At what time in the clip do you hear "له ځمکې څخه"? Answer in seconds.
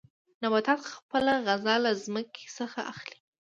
1.85-2.79